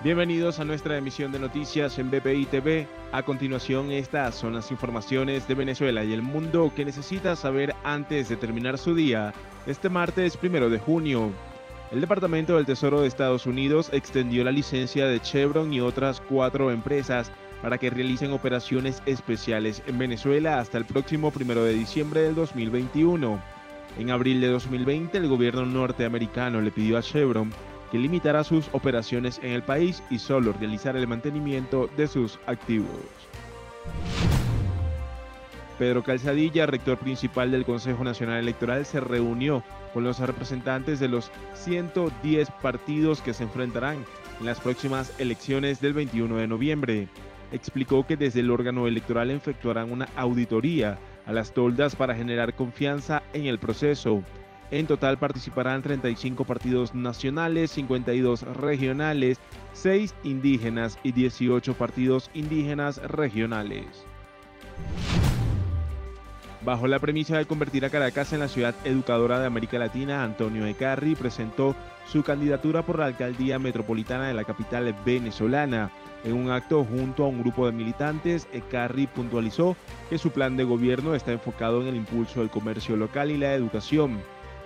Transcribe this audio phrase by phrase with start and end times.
[0.00, 2.86] Bienvenidos a nuestra emisión de noticias en BPI TV.
[3.10, 8.28] A continuación, estas son las informaciones de Venezuela y el mundo que necesita saber antes
[8.28, 9.34] de terminar su día,
[9.66, 11.32] este martes primero de junio.
[11.90, 16.70] El Departamento del Tesoro de Estados Unidos extendió la licencia de Chevron y otras cuatro
[16.70, 22.36] empresas para que realicen operaciones especiales en Venezuela hasta el próximo primero de diciembre del
[22.36, 23.42] 2021.
[23.98, 27.50] En abril de 2020, el gobierno norteamericano le pidió a Chevron
[27.90, 32.88] que limitará sus operaciones en el país y solo realizará el mantenimiento de sus activos.
[35.78, 39.62] Pedro Calzadilla, rector principal del Consejo Nacional Electoral, se reunió
[39.94, 44.04] con los representantes de los 110 partidos que se enfrentarán
[44.40, 47.08] en las próximas elecciones del 21 de noviembre.
[47.52, 53.22] Explicó que desde el órgano electoral efectuarán una auditoría a las toldas para generar confianza
[53.32, 54.24] en el proceso
[54.70, 59.38] en total participarán 35 partidos nacionales, 52 regionales,
[59.72, 63.86] 6 indígenas y 18 partidos indígenas regionales.
[66.64, 70.66] Bajo la premisa de convertir a Caracas en la ciudad educadora de América Latina, Antonio
[70.66, 71.74] Ecarri presentó
[72.06, 75.90] su candidatura por la alcaldía metropolitana de la capital venezolana.
[76.24, 79.76] En un acto junto a un grupo de militantes, Ecarri puntualizó
[80.10, 83.54] que su plan de gobierno está enfocado en el impulso del comercio local y la
[83.54, 84.18] educación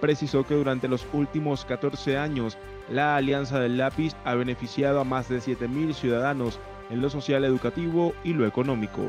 [0.00, 2.56] precisó que durante los últimos 14 años
[2.90, 6.58] la Alianza del Lápiz ha beneficiado a más de 7.000 ciudadanos
[6.90, 9.02] en lo social educativo y lo económico.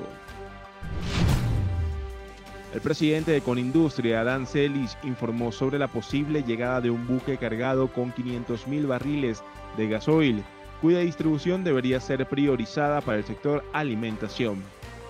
[2.73, 7.87] El presidente de Conindustria, Adán Celis, informó sobre la posible llegada de un buque cargado
[7.87, 9.43] con 500.000 barriles
[9.75, 10.43] de gasoil,
[10.81, 14.63] cuya distribución debería ser priorizada para el sector alimentación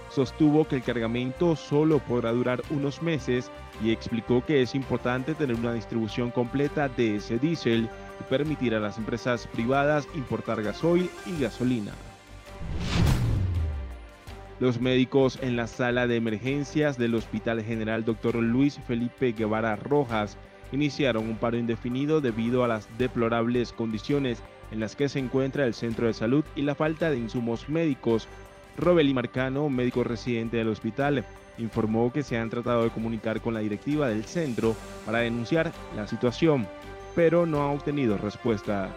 [0.10, 3.52] sostuvo que el cargamento solo podrá durar unos meses
[3.84, 8.80] y explicó que es importante tener una distribución completa de ese diésel y permitir a
[8.80, 11.94] las empresas privadas importar gasoil y gasolina.
[14.60, 18.36] Los médicos en la sala de emergencias del Hospital General Dr.
[18.36, 20.38] Luis Felipe Guevara Rojas
[20.74, 25.74] iniciaron un paro indefinido debido a las deplorables condiciones en las que se encuentra el
[25.74, 28.28] centro de salud y la falta de insumos médicos
[28.78, 31.26] Robeli Marcano, médico residente del hospital,
[31.58, 34.76] informó que se han tratado de comunicar con la directiva del centro
[35.06, 36.68] para denunciar la situación,
[37.16, 38.90] pero no ha obtenido respuesta.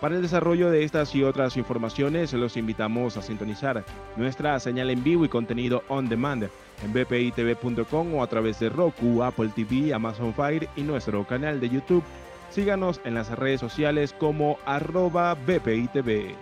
[0.00, 3.84] Para el desarrollo de estas y otras informaciones, los invitamos a sintonizar
[4.16, 6.48] nuestra señal en vivo y contenido on demand
[6.82, 11.68] en bpitv.com o a través de Roku, Apple TV, Amazon Fire y nuestro canal de
[11.68, 12.02] YouTube.
[12.48, 16.34] Síganos en las redes sociales como arroba bpitv.